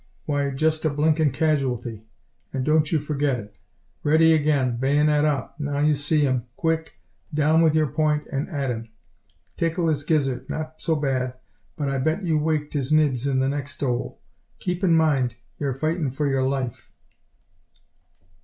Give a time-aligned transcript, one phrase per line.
[0.25, 2.01] Why, just a blinkin' casualty,
[2.51, 3.55] and don't you forget it.
[4.01, 5.59] Ready again, bayonet up.
[5.59, 6.45] Now you see 'em.
[6.55, 6.93] Quick,
[7.31, 8.89] down with your point and at 'im.
[9.57, 10.49] Tickle 'is gizzard.
[10.49, 11.35] Not so bad,
[11.77, 14.19] but I bet you waked 'is nibs in the next 'ole.
[14.57, 16.91] Keep in mind you're fightin' for your life...."